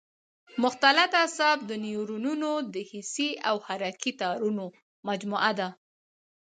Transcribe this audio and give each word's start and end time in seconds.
مختلط 0.63 1.11
اعصاب 1.21 1.57
د 1.69 1.71
نیورونونو 1.85 2.51
د 2.73 2.75
حسي 2.89 3.29
او 3.49 3.55
حرکي 3.67 4.11
تارونو 4.21 4.65
مجموعه 5.07 5.51
ده. 5.59 5.69